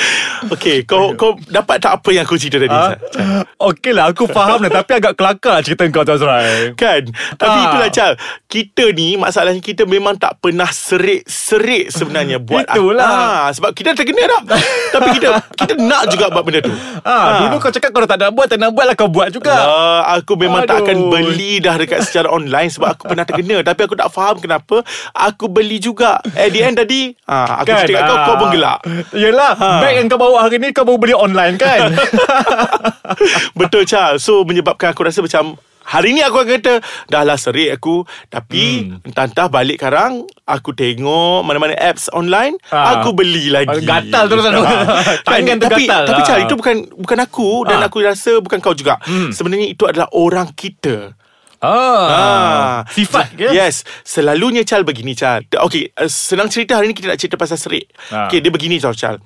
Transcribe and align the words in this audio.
Okey, 0.52 0.82
kau 0.82 1.12
kau 1.14 1.36
dapat 1.46 1.76
tak 1.78 2.00
apa 2.00 2.08
yang 2.10 2.24
aku 2.24 2.34
cerita 2.34 2.56
tadi? 2.58 2.72
Ha? 2.72 3.44
Okey 3.60 3.92
lah 3.92 4.08
aku 4.08 4.24
faham 4.26 4.58
lah 4.58 4.72
Tapi 4.72 4.92
agak 4.94 5.12
kelakar 5.12 5.60
cerita 5.60 5.84
kau 5.86 6.00
tu 6.00 6.12
Azrai 6.12 6.72
Kan 6.74 7.12
Tapi 7.34 7.52
Ah. 7.52 7.64
itulah 7.66 7.90
Chal 7.90 8.12
Kita 8.46 8.88
ni 8.88 9.14
Masalahnya 9.14 9.58
kita 9.58 9.84
memang 9.84 10.16
tak 10.16 10.40
pernah 10.40 10.64
Serik-serik 10.66 11.90
sebenarnya 11.90 12.40
Buat 12.48 12.64
Itulah. 12.66 13.04
ah, 13.04 13.48
Sebab 13.50 13.70
kita 13.70 13.92
terkena 13.92 14.24
dah 14.26 14.40
Tapi 14.94 15.08
kita 15.12 15.28
Kita 15.52 15.72
nak 15.76 16.08
juga 16.08 16.28
buat 16.28 16.40
benda 16.40 16.60
tu 16.62 16.72
Ah, 17.02 17.44
Dulu 17.44 17.56
kau 17.58 17.68
cakap 17.68 17.90
kau 17.90 18.00
dah 18.00 18.08
tak 18.08 18.18
nak 18.22 18.32
buat 18.32 18.46
Tak 18.46 18.58
nak 18.58 18.70
buat 18.72 18.86
lah 18.86 18.96
kau 18.96 19.08
buat 19.08 19.28
juga 19.28 19.52
Uh, 19.60 20.00
aku 20.16 20.34
memang 20.36 20.62
tak 20.62 20.78
Aduh. 20.78 20.86
akan 20.86 20.96
beli 21.10 21.58
dah 21.58 21.74
dekat 21.74 22.00
secara 22.00 22.28
online 22.28 22.70
sebab 22.70 22.92
aku 22.92 23.04
pernah 23.06 23.22
terkena 23.22 23.60
tapi 23.60 23.80
aku 23.82 23.92
tak 23.92 24.08
faham 24.08 24.38
kenapa 24.38 24.80
aku 25.12 25.46
beli 25.46 25.76
juga. 25.76 26.16
At 26.32 26.48
the 26.48 26.60
end 26.60 26.76
tadi, 26.76 27.12
ha, 27.24 27.60
aku 27.60 27.68
kan, 27.68 27.84
cakap 27.84 28.02
kau 28.02 28.14
Ah. 28.14 28.24
kau 28.24 28.34
pun 28.36 28.48
gelak. 28.50 28.78
Yelah 29.12 29.52
Ha. 29.52 29.68
Bag 29.90 29.98
yang 29.98 30.06
kau 30.06 30.16
bawa 30.16 30.46
hari 30.46 30.56
ni 30.56 30.70
Kau 30.70 30.82
baru 30.82 30.96
beli 30.96 31.12
online 31.12 31.54
kan 31.56 31.90
Betul 33.58 33.84
Charles 33.84 34.22
So 34.22 34.42
menyebabkan 34.42 34.94
aku 34.94 35.02
rasa 35.02 35.18
macam 35.18 35.58
Hari 35.80 36.14
ni 36.14 36.22
aku 36.22 36.38
akan 36.38 36.54
kata 36.54 36.74
Dah 37.10 37.26
lah 37.26 37.34
serik 37.34 37.74
aku 37.74 38.06
Tapi 38.28 38.86
hmm. 38.86 39.10
Entah-entah 39.10 39.50
balik 39.50 39.76
sekarang 39.76 40.22
Aku 40.46 40.70
tengok 40.70 41.42
Mana-mana 41.42 41.74
apps 41.74 42.06
online 42.12 42.54
Ah. 42.70 43.00
Aku 43.00 43.10
beli 43.10 43.50
lagi 43.50 43.82
Gatal 43.82 44.30
terus 44.30 44.44
tu. 44.44 44.62
Tangan 45.26 45.56
tu 45.56 45.66
tapi, 45.66 45.84
gatal. 45.84 46.02
Tapi 46.06 46.20
Ah. 46.20 46.24
Charles 46.24 46.46
itu 46.46 46.54
bukan 46.54 46.76
Bukan 46.94 47.18
aku 47.18 47.48
Dan 47.64 47.82
Ah. 47.82 47.90
aku 47.90 47.98
rasa 48.00 48.38
Bukan 48.38 48.62
kau 48.62 48.72
juga 48.72 49.02
Hmm. 49.02 49.34
Sebenarnya 49.34 49.66
itu 49.66 49.82
adalah 49.84 50.06
orang 50.12 50.54
kita 50.54 51.18
ah. 51.68 52.80
Sifat 52.88 53.36
ke? 53.36 53.52
Yes. 53.52 53.84
Selalunya 54.00 54.64
Chal 54.64 54.80
begini 54.82 55.12
Chal. 55.12 55.44
Okay 55.44 55.92
uh, 55.92 56.08
Senang 56.08 56.48
cerita 56.48 56.80
hari 56.80 56.88
ni 56.88 56.96
Kita 56.96 57.12
nak 57.12 57.20
cerita 57.20 57.36
pasal 57.36 57.60
serik. 57.60 57.92
Ah. 58.08 58.26
Okay 58.26 58.40
dia 58.40 58.48
begini 58.48 58.80
tau 58.80 58.96
Chal. 58.96 59.20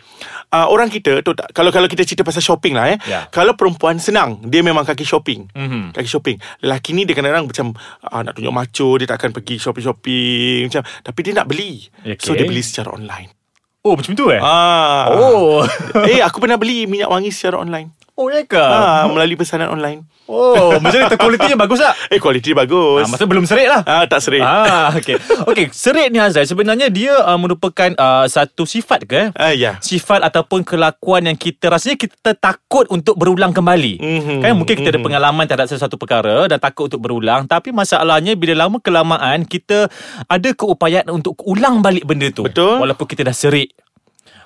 Uh, 0.50 0.66
Orang 0.66 0.90
kita 0.90 1.22
tu, 1.22 1.30
Kalau 1.54 1.70
kalau 1.70 1.86
kita 1.86 2.02
cerita 2.02 2.26
pasal 2.26 2.42
shopping 2.42 2.74
lah 2.74 2.94
eh. 2.94 2.98
Ya. 3.06 3.30
Kalau 3.30 3.54
perempuan 3.54 4.02
senang 4.02 4.42
Dia 4.50 4.66
memang 4.66 4.82
kaki 4.82 5.06
shopping. 5.06 5.46
Mhm. 5.54 5.94
Kaki 5.94 6.08
shopping. 6.10 6.36
Lelaki 6.66 6.90
ni 6.92 7.06
dia 7.06 7.14
kadang-kadang 7.14 7.46
macam 7.46 7.66
uh, 8.10 8.20
Nak 8.26 8.34
tunjuk 8.34 8.54
macho 8.54 8.88
Dia 8.98 9.06
tak 9.08 9.22
akan 9.22 9.30
pergi 9.38 9.56
shopping-shopping 9.62 10.70
macam 10.70 10.82
Tapi 10.82 11.20
dia 11.22 11.32
nak 11.38 11.46
beli. 11.46 11.86
Okay. 12.02 12.18
So 12.18 12.34
dia 12.34 12.46
beli 12.46 12.62
secara 12.66 12.94
online. 12.94 13.30
Oh 13.84 13.94
macam 13.94 14.16
tu 14.16 14.32
eh? 14.32 14.40
Ah. 14.40 15.12
Oh. 15.12 15.62
Eh 16.10 16.18
aku 16.24 16.42
pernah 16.42 16.58
beli 16.58 16.90
minyak 16.90 17.12
wangi 17.12 17.30
secara 17.30 17.60
online 17.60 18.03
Oh 18.14 18.30
ya 18.30 18.46
ke 18.46 18.54
ah, 18.54 19.10
Melalui 19.10 19.34
pesanan 19.34 19.74
online 19.74 20.06
Oh 20.30 20.78
macam 20.82 21.04
ni 21.04 21.16
kualitinya 21.18 21.56
bagus 21.66 21.82
tak 21.82 21.94
Eh 22.14 22.22
kualiti 22.22 22.54
bagus 22.54 23.04
ah, 23.04 23.10
Masa 23.10 23.26
belum 23.26 23.42
serik 23.42 23.66
lah 23.66 23.82
ah, 23.82 24.06
Tak 24.06 24.22
serik 24.22 24.40
Ah, 24.40 24.94
okay. 24.94 25.18
Okay, 25.50 25.66
serik 25.74 26.14
ni 26.14 26.22
Azrai 26.22 26.46
sebenarnya 26.46 26.88
dia 26.94 27.12
uh, 27.26 27.36
merupakan 27.36 27.90
uh, 27.98 28.24
satu 28.30 28.64
sifat 28.64 29.04
ke? 29.04 29.20
ah, 29.34 29.50
Ya 29.50 29.82
Sifat 29.82 30.22
ataupun 30.22 30.62
kelakuan 30.62 31.26
yang 31.26 31.34
kita 31.34 31.74
rasanya 31.74 31.98
kita 31.98 32.32
takut 32.38 32.86
untuk 32.88 33.18
berulang 33.18 33.50
kembali. 33.50 34.00
Mhm, 34.00 34.36
Kan 34.40 34.56
mungkin 34.56 34.74
kita 34.78 34.94
ada 34.94 35.00
mhm. 35.00 35.06
pengalaman 35.10 35.44
terhadap 35.44 35.68
sesuatu 35.68 35.98
perkara 36.00 36.48
dan 36.48 36.58
takut 36.58 36.88
untuk 36.88 37.04
berulang, 37.04 37.44
tapi 37.44 37.70
masalahnya 37.70 38.34
bila 38.38 38.66
lama 38.66 38.80
kelamaan 38.80 39.44
kita 39.44 39.88
ada 40.26 40.48
keupayaan 40.54 41.10
untuk 41.12 41.38
ulang 41.44 41.84
balik 41.84 42.04
benda 42.08 42.30
tu. 42.32 42.46
Betul. 42.46 42.80
Walaupun 42.80 43.06
kita 43.06 43.26
dah 43.26 43.36
serik. 43.36 43.74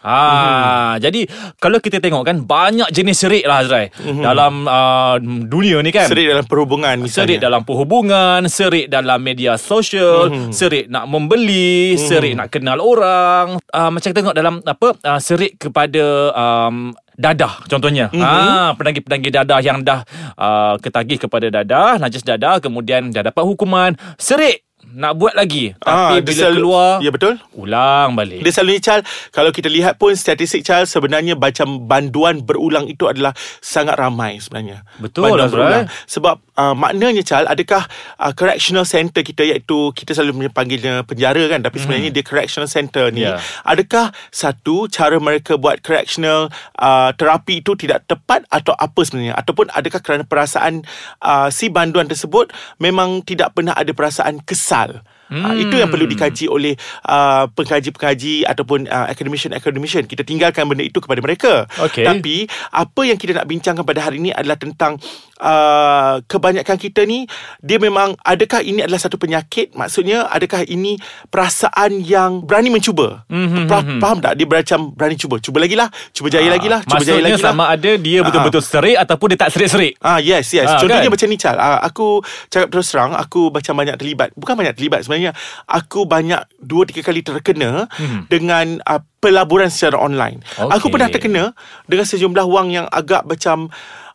Ah, 0.02 0.94
jadi 1.02 1.26
kalau 1.58 1.82
kita 1.82 1.98
tengok 1.98 2.22
kan 2.22 2.36
banyak 2.46 2.88
jenis 2.94 3.18
serik 3.18 3.44
lah 3.44 3.66
Azrai 3.66 3.90
dalam 4.22 4.64
uh, 4.64 5.16
dunia 5.22 5.82
ni 5.82 5.90
kan. 5.90 6.06
Serik 6.06 6.30
dalam 6.30 6.46
perhubungan 6.46 6.94
misalnya. 7.02 7.26
Serik 7.26 7.38
dalam 7.42 7.62
perhubungan, 7.66 8.40
serik 8.46 8.86
dalam 8.86 9.18
media 9.18 9.58
sosial, 9.58 10.30
mm-hmm. 10.30 10.52
serik 10.54 10.84
nak 10.86 11.10
membeli, 11.10 11.94
mm-hmm. 11.94 12.06
serik 12.06 12.32
nak 12.38 12.48
kenal 12.52 12.78
orang. 12.78 13.58
Uh, 13.74 13.90
macam 13.90 14.08
kita 14.12 14.20
tengok 14.22 14.36
dalam 14.38 14.54
apa 14.62 14.88
uh, 15.02 15.20
serik 15.20 15.58
kepada 15.58 16.04
um, 16.36 16.94
dadah 17.18 17.66
contohnya. 17.66 18.06
Mhm. 18.14 18.22
Mm-hmm. 18.22 18.46
Ah 18.54 18.70
penagih-penagih 18.78 19.32
dadah 19.34 19.58
yang 19.58 19.82
dah 19.82 20.06
uh, 20.38 20.78
ketagih 20.78 21.18
kepada 21.26 21.50
dadah, 21.50 21.98
najis 21.98 22.22
dadah 22.22 22.62
kemudian 22.62 23.10
dah 23.10 23.26
dapat 23.26 23.42
hukuman, 23.42 23.98
serik 24.14 24.67
nak 24.90 25.14
buat 25.14 25.32
lagi. 25.32 25.76
Tapi 25.76 25.90
Ah, 25.90 26.18
bila 26.18 26.32
selalu- 26.34 26.56
keluar 26.58 26.90
Ya 26.98 27.10
betul 27.10 27.34
ulang 27.52 28.12
balik. 28.12 28.40
Dia 28.40 28.50
selalunya 28.50 28.80
Chal 28.80 29.00
Kalau 29.28 29.50
kita 29.50 29.66
lihat 29.66 29.94
pun 29.94 30.10
Statistik 30.10 30.62
Chal 30.62 30.84
Sebenarnya 30.84 31.34
macam 31.34 31.82
Banduan 31.82 32.40
berulang 32.40 32.86
itu 32.86 33.04
adalah 33.04 33.30
Sangat 33.58 33.94
ramai 33.94 34.38
sebenarnya 34.38 34.82
Betul, 34.96 35.28
Banduan 35.28 35.44
Azrai. 35.44 35.52
berulang 35.52 35.84
Sebab 36.04 36.34
uh, 36.58 36.74
Maknanya 36.74 37.22
Chal 37.22 37.46
Adakah 37.46 37.86
uh, 38.18 38.32
Correctional 38.34 38.82
center 38.82 39.22
kita 39.22 39.46
Iaitu 39.46 39.94
Kita 39.94 40.18
selalu 40.18 40.50
panggilnya 40.50 41.06
Penjara 41.06 41.46
kan 41.46 41.62
Tapi 41.62 41.78
sebenarnya 41.78 42.10
dia 42.10 42.24
Correctional 42.26 42.66
center 42.66 43.14
ni 43.14 43.22
Ya. 43.22 43.38
Adakah 43.62 44.10
Satu 44.34 44.90
Cara 44.90 45.22
mereka 45.22 45.54
buat 45.54 45.78
Correctional 45.78 46.50
uh, 46.78 47.10
Terapi 47.14 47.62
itu 47.62 47.78
Tidak 47.78 48.10
tepat 48.10 48.42
Atau 48.50 48.74
apa 48.74 49.00
sebenarnya 49.06 49.38
Ataupun 49.38 49.70
adakah 49.70 50.00
kerana 50.02 50.24
perasaan 50.26 50.82
uh, 51.22 51.48
Si 51.54 51.70
banduan 51.70 52.10
tersebut 52.10 52.50
Memang 52.82 53.22
tidak 53.22 53.54
pernah 53.54 53.78
ada 53.78 53.94
perasaan 53.94 54.42
kesal 54.42 55.06
Hmm. 55.28 55.44
Uh, 55.44 55.54
itu 55.60 55.76
yang 55.76 55.92
perlu 55.92 56.08
dikaji 56.08 56.48
oleh 56.48 56.72
uh, 57.04 57.44
pengkaji-pengkaji 57.52 58.48
ataupun 58.48 58.88
uh, 58.88 59.06
academician-academician. 59.12 60.08
Kita 60.08 60.24
tinggalkan 60.24 60.64
benda 60.64 60.80
itu 60.80 61.04
kepada 61.04 61.20
mereka. 61.20 61.68
Okey. 61.84 62.04
Tapi 62.08 62.48
apa 62.72 63.00
yang 63.04 63.20
kita 63.20 63.36
nak 63.36 63.44
bincangkan 63.44 63.84
pada 63.84 64.08
hari 64.08 64.24
ini 64.24 64.32
adalah 64.32 64.56
tentang 64.56 64.96
uh, 65.38 66.20
kebanyakan 66.24 66.76
kita 66.76 67.02
ni 67.02 67.24
dia 67.58 67.78
memang 67.78 68.14
adakah 68.20 68.60
ini 68.60 68.82
adalah 68.82 68.98
satu 68.98 69.16
penyakit? 69.16 69.72
Maksudnya 69.72 70.26
adakah 70.26 70.62
ini 70.62 70.98
perasaan 71.28 71.98
yang 71.98 72.42
berani 72.42 72.68
mencuba? 72.68 73.22
Mhm, 73.26 73.66
Pra- 73.66 73.80
mhm. 73.80 73.98
Faham 73.98 74.18
tak? 74.18 74.34
Dia 74.34 74.44
macam 74.44 74.92
berani 74.92 75.14
cuba. 75.14 75.38
Cuba 75.38 75.58
lagi 75.58 75.74
lah. 75.74 75.88
Cuba 76.10 76.28
jaya 76.28 76.48
lagi 76.48 76.66
lah. 76.66 76.82
Cuba 76.82 77.02
jaya 77.02 77.20
lagi 77.20 77.38
lah. 77.38 77.50
sama 77.50 77.64
ada 77.66 77.90
dia 77.94 78.20
betul-betul 78.20 78.60
serik 78.60 78.96
ataupun 78.96 79.26
dia 79.32 79.38
tak 79.38 79.50
serik-serik. 79.50 79.94
Ah 79.98 80.18
yes 80.18 80.50
yes. 80.50 80.66
Ah, 80.66 80.78
Contohnya 80.78 81.06
kan? 81.06 81.14
macam 81.14 81.26
ni 81.26 81.36
Chal. 81.36 81.56
Ah, 81.56 81.78
aku 81.80 82.20
cakap 82.48 82.68
terus 82.68 82.90
terang 82.90 83.14
aku 83.14 83.48
macam 83.48 83.74
banyak 83.74 83.96
terlibat. 83.96 84.28
Bukan 84.34 84.54
banyak 84.54 84.74
terlibat 84.74 85.02
sebenarnya. 85.02 85.32
Aku 85.64 86.04
banyak 86.04 86.42
dua 86.58 86.82
tiga 86.84 87.02
kali 87.02 87.22
terkena 87.22 87.86
Hmm. 87.90 88.26
dengan 88.26 88.78
uh, 88.82 89.00
pelaburan 89.18 89.66
secara 89.68 89.98
online. 89.98 90.40
Okey. 90.56 90.72
Aku 90.72 90.86
pernah 90.88 91.08
terkena 91.08 91.44
dengan 91.84 92.04
sejumlah 92.04 92.46
wang 92.46 92.68
yang 92.70 92.86
agak 92.88 93.22
macam 93.22 93.68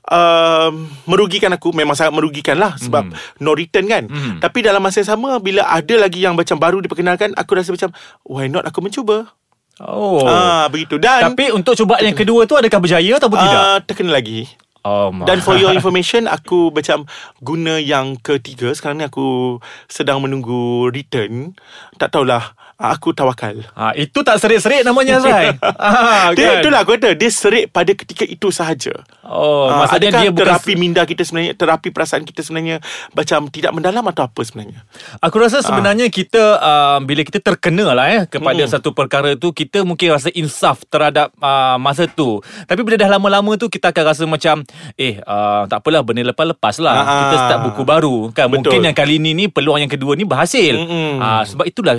Uh, 0.03 0.67
merugikan 1.05 1.47
aku 1.49 1.71
Memang 1.71 1.95
sangat 1.95 2.11
merugikan 2.11 2.59
lah 2.59 2.75
Sebab 2.75 3.07
no 3.39 3.55
return 3.55 3.87
kan. 3.87 4.03
Mhm. 4.03 4.43
Tapi 4.43 4.59
dalam 4.59 4.83
masa 4.83 4.99
yang 4.99 5.15
sama 5.15 5.39
Bila 5.39 5.63
ada 5.63 5.95
lagi 5.95 6.19
yang 6.19 6.35
macam 6.35 6.59
baru 6.59 6.83
diperkenalkan 6.83 7.31
Aku 7.33 7.55
rasa 7.55 7.71
macam 7.71 7.95
Why 8.21 8.51
not 8.51 8.67
aku 8.67 8.83
mencuba? 8.83 9.31
Oh. 9.79 10.21
ah, 10.23 10.67
Begitu. 10.67 10.99
Dan 10.99 11.31
Tapi 11.31 11.49
untuk 11.49 11.73
cubaan 11.75 12.03
yang 12.03 12.13
kedua 12.13 12.43
tu 12.43 12.53
adakah 12.53 12.77
berjaya 12.77 13.15
ataupun 13.15 13.39
tidak? 13.39 13.57
uh, 13.57 13.79
Terkena 13.81 14.11
lagi. 14.11 14.51
Oh, 14.83 15.07
ma- 15.09 15.23
Dan 15.23 15.39
for 15.39 15.55
your 15.55 15.71
information 15.71 16.27
Aku 16.27 16.67
macam 16.69 17.07
Guna 17.39 17.79
yang 17.79 18.19
ketiga. 18.19 18.75
Sekarang 18.75 18.99
ni 18.99 19.07
aku 19.07 19.57
Sedang 19.87 20.19
menunggu 20.19 20.91
return. 20.91 21.55
Tak 21.95 22.11
tahulah 22.11 22.59
Aku 22.85 23.11
tawakal 23.11 23.63
Ha, 23.71 23.95
itu 23.95 24.19
tak 24.19 24.37
serik-serik 24.37 24.83
namanya 24.83 25.17
Azrai. 25.17 25.55
ha, 25.55 26.29
Dia, 26.35 26.43
kan? 26.49 26.55
itulah 26.59 26.79
aku 26.81 26.93
kata 26.93 27.15
Dia 27.15 27.29
serik 27.29 27.69
pada 27.69 27.89
ketika 27.89 28.23
itu 28.23 28.47
sahaja 28.49 28.91
Oh, 29.23 29.65
Ah, 29.65 29.87
maksudnya 29.87 30.09
adakah 30.09 30.21
dia 30.21 30.29
bukan 30.29 30.41
terapi 30.43 30.73
minda 30.75 31.01
kita 31.03 31.23
sebenarnya 31.23 31.53
Terapi 31.53 31.89
perasaan 31.89 32.21
kita 32.21 32.41
sebenarnya 32.41 32.83
Macam 33.09 33.47
tidak 33.47 33.71
mendalam 33.71 34.03
atau 34.05 34.23
apa 34.23 34.41
sebenarnya 34.41 34.83
Aku 35.19 35.37
rasa 35.37 35.59
sebenarnya 35.59 36.07
kita 36.07 36.41
uh, 36.55 36.99
bila 37.01 37.21
kita 37.21 37.39
terkena 37.39 37.91
lah 37.91 38.07
eh 38.09 38.23
kepada 38.25 38.55
Mm. 38.55 38.69
satu 38.69 38.91
perkara 38.91 39.33
tu 39.33 39.49
kita 39.49 39.81
mungkin 39.81 40.11
rasa 40.11 40.27
insaf 40.31 40.83
terhadap 40.85 41.31
uh, 41.37 41.75
masa 41.75 42.05
tu. 42.05 42.37
Tapi 42.63 42.79
bila 42.79 42.95
dah 42.95 43.09
lama-lama 43.09 43.55
tu 43.55 43.67
kita 43.67 43.89
akan 43.89 44.03
rasa 44.05 44.23
macam 44.23 44.61
eh 44.95 45.19
uh, 45.19 45.63
tak 45.65 45.79
apalah 45.79 46.01
benda 46.01 46.23
lepas-lepas 46.23 46.75
lah. 46.77 46.95
Ah, 46.95 47.07
kita 47.23 47.35
start 47.39 47.59
buku 47.63 47.83
baru 47.83 48.15
kan. 48.29 48.47
betul. 48.47 48.69
Mungkin 48.69 48.79
yang 48.83 48.95
kali 48.95 49.15
ni 49.17 49.31
ni 49.33 49.45
peluang 49.47 49.79
yang 49.79 49.87
kedua 49.87 50.13
ni 50.13 50.23
berhasil. 50.23 50.73
Mm-mm. 50.75 51.17
Uh, 51.17 51.43
sebab 51.45 51.65
itulah 51.65 51.95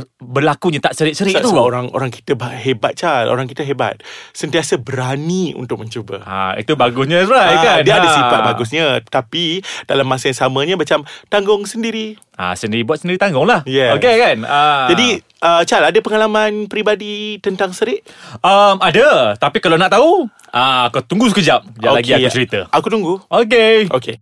berlakunya 0.74 0.80
tak 0.80 0.94
serik-serik 0.94 1.34
tu. 1.38 1.50
Sebab 1.50 1.64
orang 1.64 1.86
orang 1.90 2.10
kita 2.10 2.34
ba- 2.34 2.50
hebat 2.52 2.94
Chal 2.94 3.26
Orang 3.26 3.46
kita 3.46 3.62
hebat 3.62 4.02
Sentiasa 4.30 4.74
berani 4.76 5.54
untuk 5.54 5.78
mencuba 5.78 6.18
Ha, 6.20 6.58
itu 6.58 6.74
bagusnya 6.74 7.22
Azrai 7.22 7.54
Ah, 7.54 7.62
kan. 7.62 7.78
Dia 7.80 7.94
ada 7.96 8.08
Ha. 8.08 8.14
sifat 8.14 8.40
bagusnya 8.44 8.84
Tapi 9.00 9.60
Dalam 9.84 10.04
masa 10.04 10.28
yang 10.28 10.38
samanya 10.38 10.74
Macam 10.74 11.02
Tanggung 11.28 11.62
sendiri 11.62 12.18
Ha, 12.34 12.58
sendiri 12.58 12.82
buat 12.82 12.98
sendiri 12.98 13.14
tanggung 13.14 13.46
lah. 13.46 13.62
Yes. 13.62 13.94
Okay 13.94 14.18
kan. 14.18 14.42
Ha. 14.42 14.90
Jadi 14.90 15.06
uh, 15.40 15.62
Chal 15.62 15.86
ada 15.86 15.94
pengalaman 15.96 16.66
peribadi 16.66 17.38
Tentang 17.38 17.70
serik 17.70 18.02
um, 18.40 18.82
ada. 18.82 19.38
Tapi 19.38 19.58
kalau 19.58 19.78
nak 19.78 19.94
tahu, 19.94 20.26
ah 20.50 20.90
kau 20.90 20.98
tunggu 21.00 21.30
sekejap. 21.30 21.62
Sekejap 21.62 21.92
lagi 21.94 22.10
Okey, 22.10 22.18
aku 22.18 22.34
cerita. 22.34 22.58
Aku 22.70 22.86
tunggu 22.88 23.22
Okay. 23.24 23.86
Okay 23.86 24.18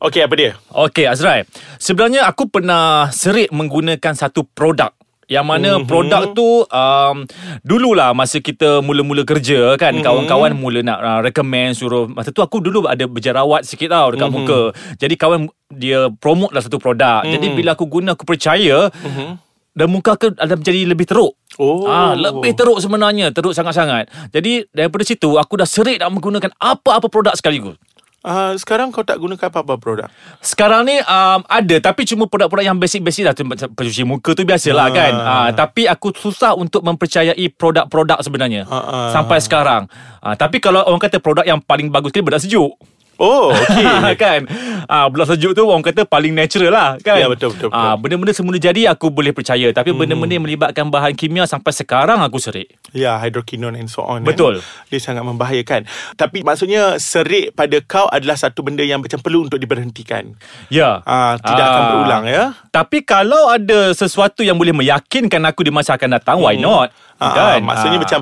Okay 0.00 0.24
apa 0.24 0.32
dia 0.32 0.56
Okay 0.72 1.04
Azrai 1.04 1.44
Sebenarnya 1.76 2.24
aku 2.24 2.48
pernah 2.48 3.12
serik 3.12 3.52
menggunakan 3.52 4.16
satu 4.16 4.48
produk 4.48 4.96
Yang 5.30 5.46
mana 5.46 5.70
mm-hmm. 5.78 5.86
produk 5.86 6.22
tu 6.34 6.66
um, 6.66 7.16
Dululah 7.62 8.10
masa 8.10 8.42
kita 8.42 8.82
mula-mula 8.82 9.22
kerja 9.22 9.78
kan 9.78 9.94
mm-hmm. 9.94 10.06
Kawan-kawan 10.06 10.52
mula 10.58 10.82
nak 10.82 10.98
uh, 10.98 11.20
recommend 11.22 11.78
Suruh 11.78 12.10
Masa 12.10 12.34
tu 12.34 12.42
aku 12.42 12.58
dulu 12.58 12.90
ada 12.90 13.06
berjerawat 13.06 13.62
sikit 13.62 13.94
tau 13.94 14.10
Dekat 14.10 14.26
mm-hmm. 14.26 14.42
muka 14.42 14.60
Jadi 14.98 15.14
kawan 15.14 15.46
dia 15.70 16.10
promote 16.18 16.50
lah 16.50 16.66
satu 16.66 16.82
produk 16.82 17.22
mm-hmm. 17.22 17.34
Jadi 17.38 17.46
bila 17.54 17.78
aku 17.78 17.86
guna 17.86 18.18
aku 18.18 18.26
percaya 18.26 18.90
mm-hmm. 18.90 19.30
Dan 19.70 19.86
muka 19.86 20.18
aku 20.18 20.34
ada 20.34 20.58
menjadi 20.58 20.82
lebih 20.82 21.06
teruk 21.06 21.38
Oh. 21.60 21.84
Ah, 21.84 22.16
lebih 22.16 22.56
teruk 22.56 22.80
sebenarnya, 22.80 23.36
teruk 23.36 23.52
sangat-sangat. 23.52 24.08
Jadi 24.32 24.64
daripada 24.72 25.04
situ 25.04 25.36
aku 25.36 25.60
dah 25.60 25.68
serik 25.68 26.00
nak 26.00 26.08
menggunakan 26.08 26.56
apa-apa 26.56 27.10
produk 27.12 27.36
sekaligus. 27.36 27.76
Uh, 28.20 28.52
sekarang 28.60 28.92
kau 28.92 29.00
tak 29.00 29.16
gunakan 29.16 29.48
apa-apa 29.48 29.80
produk? 29.80 30.08
Sekarang 30.44 30.84
ni 30.84 31.00
um, 31.00 31.40
ada 31.48 31.76
tapi 31.80 32.04
cuma 32.04 32.28
produk-produk 32.28 32.68
yang 32.68 32.76
basic-basic 32.76 33.24
lah 33.24 33.32
pencuci 33.72 34.04
muka 34.04 34.36
tu 34.36 34.44
biasalah 34.44 34.86
Ah. 34.86 34.92
kan. 34.92 35.12
Uh, 35.16 35.50
tapi 35.56 35.88
aku 35.88 36.12
susah 36.12 36.52
untuk 36.52 36.84
mempercayai 36.84 37.48
produk-produk 37.48 38.20
sebenarnya 38.20 38.68
Ah, 38.68 38.76
ah. 38.76 39.08
sampai 39.08 39.40
sekarang. 39.40 39.88
Uh, 40.20 40.36
tapi 40.36 40.60
kalau 40.60 40.84
orang 40.84 41.00
kata 41.00 41.16
produk 41.16 41.48
yang 41.48 41.64
paling 41.64 41.88
bagus 41.88 42.12
ni 42.12 42.20
bedak 42.20 42.44
sejuk. 42.44 42.76
Oh, 43.20 43.52
okey. 43.52 44.16
kan 44.16 44.40
ah 44.86 45.06
bedak 45.06 45.30
sejuk 45.30 45.52
tu 45.52 45.62
orang 45.62 45.84
kata 45.84 46.02
paling 46.02 46.32
natural 46.32 46.72
lah 46.72 46.90
kan 46.98 47.14
Ya, 47.14 47.28
betul, 47.28 47.52
betul, 47.52 47.68
betul. 47.68 47.76
Ah, 47.78 47.94
benda-benda 47.94 48.32
semula 48.32 48.56
jadi 48.56 48.88
aku 48.88 49.06
boleh 49.06 49.30
percaya 49.30 49.68
tapi 49.70 49.92
benda-benda 49.92 50.32
yang 50.32 50.42
melibatkan 50.42 50.88
bahan 50.88 51.12
kimia 51.12 51.44
sampai 51.44 51.70
sekarang 51.70 52.18
aku 52.18 52.40
serik 52.40 52.72
Ya, 52.90 53.14
hydroquinone 53.16 53.76
and 53.76 53.86
so 53.86 54.02
on. 54.02 54.24
Betul. 54.24 54.58
Kan? 54.58 54.88
Dia 54.88 54.98
sangat 55.00 55.22
membahayakan. 55.22 55.86
Tapi 56.16 56.42
maksudnya 56.42 56.98
serik 56.98 57.54
pada 57.54 57.78
kau 57.80 58.08
adalah 58.08 58.34
satu 58.34 58.60
benda 58.60 58.82
yang 58.82 58.98
macam 58.98 59.20
perlu 59.20 59.44
untuk 59.44 59.56
diberhentikan. 59.56 60.34
ya 60.66 60.98
Ah, 61.04 61.36
tidak 61.36 61.60
akan 61.62 61.78
Ah. 61.78 61.88
berulang 61.88 62.24
ya. 62.26 62.44
Tapi 62.68 63.04
kalau 63.04 63.46
ada 63.46 63.92
sesuatu 63.92 64.40
yang 64.40 64.56
boleh 64.56 64.72
meyakinkan 64.72 65.44
aku 65.44 65.60
di 65.60 65.70
masa 65.70 65.94
akan 65.94 66.16
datang, 66.16 66.40
why 66.40 66.56
not? 66.56 66.90
Ah, 67.16 67.30
kan? 67.30 67.60
maksudnya 67.62 67.94
Ah. 67.94 68.02
macam 68.02 68.20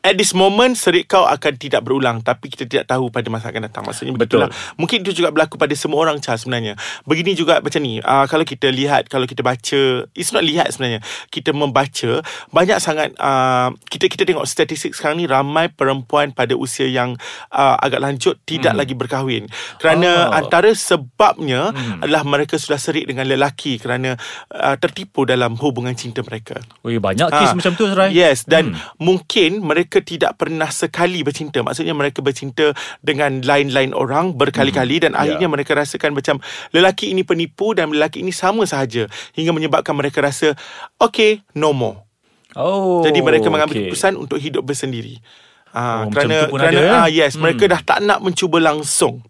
At 0.00 0.16
this 0.16 0.32
moment 0.32 0.76
Serik 0.80 1.12
kau 1.12 1.28
akan 1.28 1.60
tidak 1.60 1.84
berulang 1.84 2.24
Tapi 2.24 2.48
kita 2.48 2.64
tidak 2.64 2.88
tahu 2.88 3.12
Pada 3.12 3.28
masa 3.28 3.52
akan 3.52 3.68
datang. 3.68 3.84
Maksudnya 3.84 4.16
betul, 4.16 4.40
Betul. 4.40 4.40
lah. 4.46 4.50
Mungkin 4.80 5.04
itu 5.04 5.12
juga 5.20 5.28
berlaku 5.28 5.60
Pada 5.60 5.74
semua 5.76 6.00
orang 6.00 6.16
Charles 6.24 6.48
sebenarnya. 6.48 6.78
Begini 7.04 7.36
juga 7.36 7.60
macam 7.60 7.80
ni 7.84 8.00
uh, 8.00 8.24
Kalau 8.24 8.44
kita 8.48 8.72
lihat 8.72 9.12
Kalau 9.12 9.28
kita 9.28 9.44
baca 9.44 9.80
It's 10.16 10.32
not 10.32 10.40
lihat 10.40 10.72
sebenarnya. 10.72 11.04
Kita 11.28 11.52
membaca 11.52 12.24
Banyak 12.48 12.78
sangat 12.80 13.12
uh, 13.20 13.74
Kita 13.90 14.06
kita 14.06 14.22
tengok 14.24 14.46
statistik 14.46 14.96
sekarang 14.96 15.20
ni 15.20 15.26
Ramai 15.26 15.68
perempuan 15.68 16.32
Pada 16.32 16.56
usia 16.56 16.88
yang 16.88 17.18
uh, 17.52 17.76
Agak 17.76 18.00
lanjut 18.00 18.40
Tidak 18.46 18.72
lagi 18.72 18.96
berkahwin. 18.96 19.50
Kerana 19.76 20.08
Oh. 20.10 20.34
antara 20.34 20.70
sebabnya 20.72 21.74
Adalah 22.00 22.22
mereka 22.22 22.56
sudah 22.56 22.78
serik 22.78 23.04
dengan 23.04 23.26
lelaki 23.26 23.76
Kerana 23.76 24.14
uh, 24.54 24.74
Tertipu 24.78 25.26
dalam 25.26 25.58
hubungan 25.58 25.92
cinta 25.92 26.22
mereka. 26.22 26.56
Ui, 26.86 26.96
banyak 26.96 27.26
kes 27.26 27.50
Ah, 27.50 27.56
macam 27.58 27.72
tu 27.74 27.84
Serai. 27.90 28.14
Yes 28.14 28.46
dan 28.46 28.70
hmm. 28.72 29.02
mungkin 29.02 29.58
mereka 29.60 29.89
tidak 29.98 30.38
pernah 30.38 30.70
sekali 30.70 31.26
bercinta. 31.26 31.66
Maksudnya 31.66 31.90
mereka 31.98 32.22
bercinta 32.22 32.70
dengan 33.02 33.42
lain-lain 33.42 33.90
orang 33.90 34.38
berkali-kali 34.38 35.02
dan 35.02 35.18
Ya. 35.18 35.26
akhirnya 35.26 35.50
mereka 35.50 35.74
rasakan 35.74 36.14
macam 36.14 36.38
lelaki 36.70 37.10
ini 37.10 37.26
penipu 37.26 37.74
dan 37.74 37.90
lelaki 37.90 38.22
ini 38.22 38.30
sama 38.30 38.62
sahaja 38.62 39.10
hingga 39.34 39.50
menyebabkan 39.50 39.98
mereka 39.98 40.22
rasa 40.22 40.54
okay 41.02 41.42
no 41.58 41.74
more. 41.74 42.06
Oh. 42.54 43.02
Jadi 43.02 43.18
mereka 43.18 43.50
mengambil 43.50 43.74
okay. 43.74 43.90
keputusan 43.90 44.14
untuk 44.14 44.38
hidup 44.38 44.62
bersendiri. 44.62 45.18
Ah 45.74 46.06
Oh, 46.06 46.10
kerana 46.10 46.50
kerana 46.50 46.78
ada, 46.78 46.82
eh? 46.82 46.90
ah 46.94 47.08
yes 47.10 47.34
mereka 47.38 47.66
dah 47.70 47.82
tak 47.82 47.98
nak 48.02 48.22
mencuba 48.22 48.58
langsung. 48.62 49.22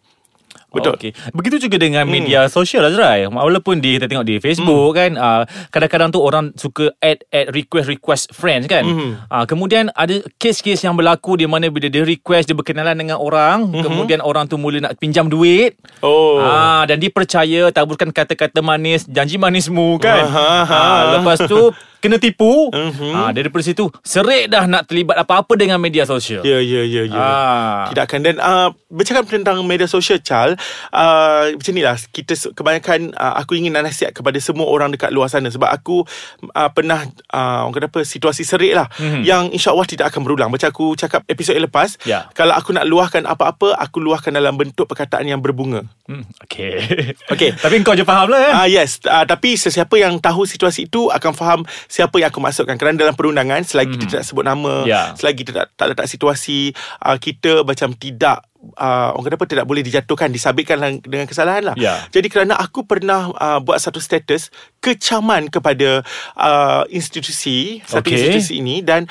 Betul. 0.71 0.95
Okay. 0.97 1.13
Begitu 1.35 1.67
juga 1.69 1.77
dengan 1.83 2.07
media 2.07 2.47
sosial 2.47 2.87
Azrai. 2.91 3.27
Walaupun 3.27 3.83
di 3.83 3.99
kita 3.99 4.07
tengok 4.07 4.27
di 4.27 4.37
Facebook 4.39 4.95
kan 4.95 5.19
uh, 5.19 5.43
kadang-kadang 5.75 6.15
tu 6.15 6.23
orang 6.23 6.55
suka 6.55 6.95
add 7.03 7.27
add 7.31 7.51
request 7.53 7.87
request 7.91 8.25
friends 8.31 8.71
kan. 8.71 8.87
Uh, 9.31 9.45
kemudian 9.45 9.91
ada 9.99 10.23
kes-kes 10.39 10.83
yang 10.87 10.95
berlaku 10.95 11.35
di 11.37 11.47
mana 11.51 11.69
bila 11.69 11.91
dia 11.91 12.07
request 12.07 12.51
dia 12.51 12.57
berkenalan 12.57 12.97
dengan 12.97 13.19
orang, 13.19 13.75
kemudian 13.83 14.23
orang 14.23 14.47
tu 14.47 14.57
mula 14.57 14.81
nak 14.81 14.97
pinjam 14.97 15.27
duit. 15.27 15.77
Oh. 16.01 16.41
Ah 16.41 16.87
dan 16.87 17.03
dia 17.03 17.11
percaya 17.13 17.69
taburkan 17.75 18.11
kata-kata 18.15 18.63
manis, 18.63 19.05
janji 19.07 19.37
manismu 19.37 19.99
kan. 19.99 20.25
Aha. 20.27 20.51
Ah, 20.71 21.01
lepas 21.19 21.45
tu 21.45 21.75
kena 22.01 22.17
tipu. 22.17 22.73
Mhm. 22.73 23.13
Ah 23.13 23.31
daripada 23.31 23.63
situ 23.63 23.89
serik 24.03 24.51
dah 24.51 24.65
nak 24.67 24.89
terlibat 24.89 25.21
apa-apa 25.21 25.55
dengan 25.55 25.79
media 25.79 26.09
sosial. 26.09 26.43
Ya, 26.43 26.59
ya, 26.59 26.83
ya, 26.83 27.03
ya. 27.07 27.21
Ah. 27.21 27.81
Tidak 27.93 28.05
akan. 28.05 28.21
Dan 28.25 28.37
uh, 28.41 28.73
bercakap 28.91 29.29
tentang 29.29 29.63
media 29.63 29.87
sosial, 29.87 30.19
Charles, 30.25 30.59
uh, 30.91 31.53
macam 31.55 31.73
ni 31.77 31.83
lah. 31.85 31.95
Kita 31.97 32.35
kebanyakan, 32.57 33.15
uh, 33.15 33.35
aku 33.39 33.55
ingin 33.55 33.77
nasihat 33.77 34.11
kepada 34.11 34.37
semua 34.43 34.67
orang 34.67 34.91
dekat 34.91 35.13
luar 35.15 35.31
sana. 35.31 35.53
Sebab 35.53 35.69
aku 35.69 36.03
uh, 36.51 36.71
pernah, 36.73 37.07
uh, 37.31 37.69
orang 37.69 37.75
kata 37.77 37.89
apa, 37.93 38.01
situasi 38.03 38.43
serik 38.43 38.75
lah. 38.75 38.89
Mhm. 38.99 39.23
Yang 39.23 39.43
insyaAllah 39.61 39.87
tidak 39.87 40.07
akan 40.11 40.27
berulang. 40.27 40.51
Macam 40.51 40.69
aku 40.73 40.97
cakap 40.99 41.23
episod 41.31 41.55
yang 41.55 41.69
lepas, 41.69 42.01
Ya. 42.09 42.27
kalau 42.33 42.57
aku 42.57 42.73
nak 42.75 42.89
luahkan 42.89 43.23
apa-apa, 43.29 43.77
aku 43.77 44.01
luahkan 44.03 44.33
dalam 44.33 44.57
bentuk 44.57 44.89
perkataan 44.89 45.29
yang 45.29 45.39
berbunga. 45.39 45.85
Hmm, 46.09 46.27
okay. 46.43 47.15
Okay. 47.31 47.55
Tapi 47.63 47.83
kau 47.87 47.95
je 47.95 48.03
faham 48.03 48.33
lah 48.33 48.41
eh. 48.41 48.53
Ah 48.53 48.59
uh, 48.65 48.67
yes, 48.67 48.99
uh, 49.07 49.23
tapi 49.23 49.55
sesiapa 49.55 49.95
yang 49.95 50.19
tahu 50.19 50.43
situasi 50.43 50.91
itu 50.91 51.07
akan 51.07 51.33
faham 51.37 51.61
siapa 51.91 52.15
yang 52.23 52.31
aku 52.31 52.39
maksudkan. 52.39 52.79
Kerana 52.79 52.95
dalam 52.95 53.19
perundangan 53.19 53.67
selagi 53.67 53.99
kita 53.99 54.07
tidak 54.07 54.25
sebut 54.25 54.47
nama, 54.47 54.87
Ya. 54.87 55.11
selagi 55.19 55.43
kita 55.43 55.53
tak, 55.53 55.67
tak 55.75 55.87
letak 55.91 56.07
situasi, 56.07 56.71
uh, 57.03 57.19
kita 57.19 57.67
macam 57.67 57.91
tidak 57.99 58.47
uh, 58.79 59.11
orang 59.17 59.27
kata 59.27 59.37
apa 59.37 59.49
tidak 59.51 59.67
boleh 59.67 59.83
dijatuhkan, 59.83 60.31
disabitkan 60.31 60.79
dengan 61.03 61.27
kesalahan 61.27 61.73
lah. 61.73 61.77
Ya. 61.77 62.07
Jadi 62.15 62.31
kerana 62.31 62.55
aku 62.55 62.87
pernah 62.87 63.35
uh, 63.35 63.59
buat 63.59 63.83
satu 63.83 63.99
status 63.99 64.55
kecaman 64.79 65.51
kepada 65.51 66.07
uh, 66.39 66.87
institusi, 66.89 67.83
satu 67.85 68.07
Okey. 68.07 68.17
institusi 68.17 68.63
ini 68.63 68.87
dan 68.87 69.11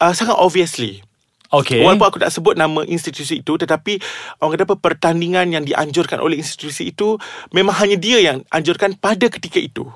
uh, 0.00 0.16
sangat 0.16 0.40
obviously 0.40 1.04
Okay. 1.62 1.84
Walaupun 1.84 2.06
aku 2.10 2.18
tak 2.18 2.34
sebut 2.34 2.58
nama 2.58 2.82
institusi 2.82 3.44
itu 3.44 3.54
Tetapi 3.54 4.02
Orang 4.42 4.58
kata 4.58 4.64
apa 4.66 4.76
Pertandingan 4.80 5.54
yang 5.54 5.62
dianjurkan 5.62 6.18
oleh 6.18 6.40
institusi 6.40 6.90
itu 6.90 7.14
Memang 7.54 7.78
hanya 7.78 7.94
dia 7.94 8.18
yang 8.18 8.42
anjurkan 8.50 8.98
pada 8.98 9.30
ketika 9.30 9.62
itu 9.62 9.86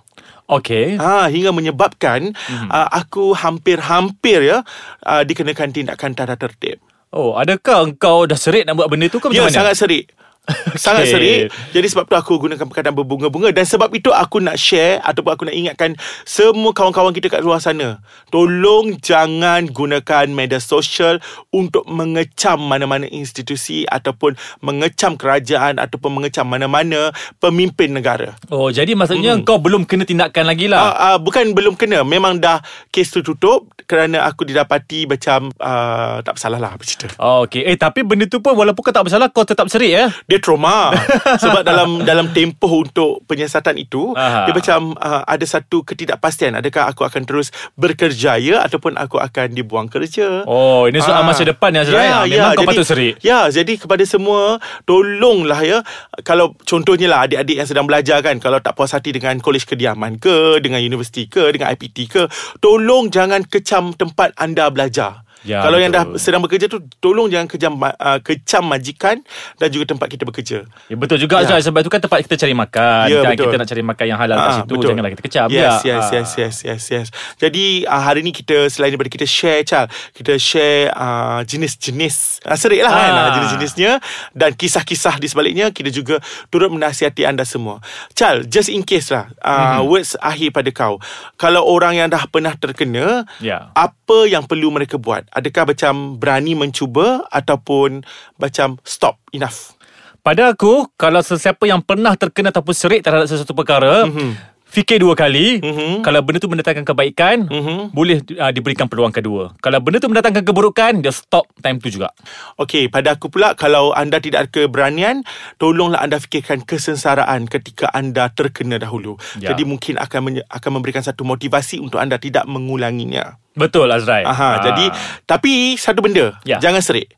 Okay. 0.49 0.97
ha, 0.97 1.29
Hingga 1.29 1.53
menyebabkan 1.53 2.33
mm-hmm. 2.33 2.69
uh, 2.73 2.89
Aku 3.05 3.37
hampir-hampir 3.37 4.49
ya 4.49 4.65
uh, 5.05 5.23
Dikenakan 5.27 5.75
tindakan 5.77 6.17
tanda 6.17 6.39
tertib 6.41 6.81
Oh, 7.09 7.41
adakah 7.41 7.89
engkau 7.89 8.29
dah 8.29 8.37
serik 8.37 8.69
nak 8.69 8.77
buat 8.77 8.89
benda 8.93 9.09
tu 9.09 9.17
ke 9.17 9.33
Ya 9.33 9.41
macam 9.41 9.49
mana? 9.49 9.57
sangat 9.65 9.75
serik 9.81 10.13
Sangat 10.77 10.97
Okay. 11.01 11.13
serik 11.13 11.41
Jadi 11.71 11.87
sebab 11.87 12.05
tu 12.05 12.15
aku 12.15 12.33
gunakan 12.39 12.63
perkataan 12.63 12.95
berbunga-bunga 12.95 13.49
Dan 13.51 13.63
sebab 13.63 13.89
itu 13.91 14.09
aku 14.09 14.39
nak 14.39 14.55
share 14.55 14.99
Ataupun 15.01 15.31
aku 15.31 15.43
nak 15.45 15.55
ingatkan 15.55 15.91
Semua 16.23 16.71
kawan-kawan 16.71 17.13
kita 17.13 17.29
kat 17.29 17.41
luar 17.41 17.59
sana 17.59 18.01
Tolong 18.29 18.97
jangan 18.99 19.67
gunakan 19.67 20.25
media 20.27 20.57
sosial 20.57 21.21
Untuk 21.49 21.85
mengecam 21.85 22.59
mana-mana 22.59 23.05
institusi 23.07 23.85
Ataupun 23.85 24.35
mengecam 24.61 25.15
kerajaan 25.15 25.77
Ataupun 25.77 26.15
mengecam 26.15 26.45
mana-mana 26.45 27.11
Pemimpin 27.39 27.91
negara 27.91 28.37
Oh, 28.49 28.69
jadi 28.69 28.93
maksudnya 28.93 29.17
Hmm. 29.29 29.43
engkau 29.43 29.59
belum 29.59 29.85
kena 29.85 30.03
tindakan 30.03 30.45
lagi 30.47 30.67
lah. 30.67 30.81
Uh, 30.81 30.95
uh, 30.95 31.17
bukan 31.19 31.53
belum 31.53 31.75
kena 31.75 32.01
Memang 32.01 32.39
dah 32.39 32.61
Kes 32.89 33.09
tu 33.09 33.21
tutup 33.21 33.69
Kerana 33.83 34.25
aku 34.25 34.43
didapati 34.43 35.05
Macam 35.05 35.53
uh, 35.55 36.19
Tak 36.19 36.33
bersalah 36.35 36.57
lah 36.57 36.73
Apa 36.73 36.83
cerita 36.83 37.13
Oh, 37.19 37.45
okay. 37.45 37.65
Eh, 37.65 37.75
tapi 37.75 38.01
benda 38.01 38.25
tu 38.25 38.39
pun 38.39 38.55
walaupun 38.55 38.81
kau 38.81 38.91
tak 38.91 39.03
bersalah, 39.03 39.29
kau 39.29 39.43
tetap 39.43 39.67
serik 39.67 39.91
ya? 39.91 40.07
dia 40.25 40.38
trauma 40.39 40.91
sebab 41.43 41.63
dalam 41.63 42.03
dalam 42.03 42.31
tempoh 42.33 42.83
untuk 42.83 43.23
penyiasatan 43.27 43.77
itu 43.77 44.13
Aha. 44.15 44.49
dia 44.49 44.55
macam 44.55 44.95
uh, 44.97 45.23
ada 45.23 45.45
satu 45.45 45.83
ketidakpastian 45.83 46.55
adakah 46.55 46.89
aku 46.89 47.05
akan 47.05 47.23
terus 47.23 47.51
berkerjaya 47.75 48.63
ataupun 48.63 48.95
aku 48.95 49.19
akan 49.19 49.53
dibuang 49.53 49.87
kerja 49.87 50.43
Oh, 50.45 50.87
ini 50.87 50.99
soal 50.99 51.21
Ah. 51.21 51.27
masa 51.27 51.43
depan 51.43 51.75
ya, 51.75 51.83
Azrai. 51.83 52.09
Ah, 52.09 52.23
Memang 52.25 52.55
kau 52.55 52.63
jadi, 52.63 52.69
patut 52.71 52.87
serik. 52.87 53.15
Ya, 53.21 53.51
jadi 53.51 53.75
kepada 53.75 54.05
semua 54.07 54.63
tolonglah 54.87 55.61
ya 55.61 55.79
kalau 56.23 56.55
contohnya 56.63 57.11
lah 57.11 57.27
adik-adik 57.27 57.57
yang 57.59 57.69
sedang 57.69 57.87
belajar 57.87 58.23
kan 58.23 58.39
kalau 58.39 58.59
tak 58.59 58.75
puas 58.75 58.95
hati 58.95 59.11
dengan 59.11 59.37
kolej 59.39 59.67
kediaman 59.67 60.17
ke, 60.17 60.63
dengan 60.63 60.79
universiti 60.79 61.27
ke, 61.27 61.51
dengan 61.51 61.71
IPT 61.71 61.97
ke, 62.09 62.23
tolong 62.59 63.11
jangan 63.11 63.45
kecam 63.45 63.93
tempat 63.93 64.33
anda 64.37 64.71
belajar. 64.71 65.27
Ya, 65.41 65.63
kalau 65.63 65.77
yang 65.77 65.89
dah 65.89 66.03
betul. 66.05 66.19
sedang 66.19 66.41
bekerja 66.41 66.67
tu 66.67 66.79
tolong 66.99 67.27
jangan 67.27 67.47
kejam 67.47 67.73
uh, 67.77 67.93
kecam 68.19 68.63
majikan 68.63 69.23
dan 69.55 69.69
juga 69.69 69.87
tempat 69.89 70.09
kita 70.09 70.23
bekerja. 70.23 70.67
Ya, 70.87 70.97
betul 70.97 71.17
juga 71.17 71.41
Ya. 71.41 71.59
Sebab 71.59 71.79
itu 71.79 71.89
kan 71.89 71.99
tempat 71.99 72.27
kita 72.27 72.35
cari 72.37 72.53
makan 72.53 73.07
Ya, 73.07 73.23
kan? 73.23 73.31
betul. 73.33 73.47
Kita 73.47 73.57
nak 73.57 73.69
cari 73.69 73.83
makan 73.83 74.05
yang 74.05 74.19
halal 74.19 74.37
kat 74.37 74.45
Ah, 74.45 74.57
situ 74.61 74.75
Janganlah 74.81 75.11
kita 75.13 75.23
kecam 75.23 75.47
yes, 75.49 75.59
ya. 75.59 75.71
Yes, 75.89 76.07
yes, 76.11 76.29
yes, 76.35 76.57
yes, 76.65 76.83
yes. 76.89 77.07
Jadi 77.37 77.85
uh, 77.85 78.01
hari 78.01 78.21
ni 78.21 78.31
kita 78.31 78.67
selain 78.67 78.91
daripada 78.91 79.09
kita 79.09 79.25
share 79.25 79.63
Chal, 79.63 79.87
kita 80.13 80.35
share 80.37 80.91
uh, 80.91 81.45
jenis-jenis 81.45 82.43
uh, 82.43 82.57
serik 82.57 82.81
lah 82.81 82.91
kan 82.91 83.11
Ah. 83.11 83.21
uh, 83.21 83.29
jenis-jenisnya 83.37 83.93
dan 84.33 84.51
kisah-kisah 84.53 85.17
di 85.17 85.27
sebaliknya 85.27 85.71
kita 85.71 85.89
juga 85.89 86.19
turut 86.49 86.69
menasihati 86.69 87.23
anda 87.23 87.45
semua. 87.45 87.79
Chal, 88.13 88.43
just 88.45 88.67
in 88.67 88.83
case 88.83 89.09
lah 89.09 89.29
uh, 89.39 89.47
Mhm. 89.49 89.61
mm-hmm. 89.61 89.85
words 89.87 90.13
akhir 90.19 90.49
pada 90.51 90.71
kau. 90.71 90.97
Kalau 91.37 91.63
orang 91.63 91.95
yang 91.95 92.09
dah 92.09 92.25
pernah 92.27 92.55
terkena, 92.55 93.23
Ya. 93.39 93.69
apa 93.73 94.25
yang 94.25 94.43
perlu 94.43 94.69
mereka 94.69 94.97
buat? 94.97 95.28
Adakah 95.33 95.75
macam 95.75 96.17
berani 96.17 96.53
mencuba 96.57 97.25
ataupun 97.33 98.05
macam 98.37 98.77
stop 98.85 99.21
enough? 99.33 99.77
Pada 100.21 100.53
aku 100.53 100.91
Kalau 100.99 101.25
sesiapa 101.25 101.65
yang 101.65 101.81
pernah 101.81 102.13
terkena 102.19 102.53
Ataupun 102.53 102.75
serik 102.77 103.01
terhadap 103.01 103.31
sesuatu 103.31 103.57
perkara 103.57 104.05
Mhm. 104.09 104.58
Fikir 104.69 105.01
dua 105.01 105.13
kali. 105.13 105.59
Mhm. 105.59 106.05
Kalau 106.05 106.21
benda 106.21 106.39
tu 106.39 106.47
mendatangkan 106.47 106.85
kebaikan, 106.85 107.49
Mhm. 107.49 107.91
boleh 107.91 108.21
uh, 108.37 108.53
diberikan 108.53 108.87
peluang 108.87 109.11
kedua. 109.11 109.57
Kalau 109.59 109.81
benda 109.81 109.99
tu 109.99 110.07
mendatangkan 110.07 110.45
keburukan, 110.45 111.01
dia 111.01 111.11
stop 111.11 111.49
time 111.59 111.81
tu 111.81 111.89
juga. 111.89 112.13
Okey, 112.57 112.87
pada 112.87 113.17
aku 113.17 113.29
pula 113.29 113.53
kalau 113.53 113.91
anda 113.91 114.21
tidak 114.21 114.47
ada 114.47 114.51
keberanian, 114.53 115.25
tolonglah 115.57 115.99
anda 115.99 116.21
fikirkan 116.21 116.63
kesensaraan 116.63 117.49
ketika 117.49 117.89
anda 117.91 118.29
terkena 118.29 118.79
dahulu. 118.79 119.17
Ya. 119.41 119.51
Jadi 119.51 119.65
mungkin 119.65 119.97
akan 119.97 120.21
menye- 120.23 120.47
akan 120.47 120.71
memberikan 120.71 121.03
satu 121.03 121.25
motivasi 121.25 121.81
untuk 121.81 121.99
anda 121.99 122.21
tidak 122.21 122.47
mengulanginya. 122.47 123.41
Betul 123.59 123.91
Azrai. 123.91 124.23
Aha, 124.23 124.55
Ah. 124.55 124.55
jadi 124.63 124.85
tapi 125.27 125.75
satu 125.75 125.99
benda, 125.99 126.39
Ya. 126.47 126.63
jangan 126.63 126.79
serik. 126.79 127.18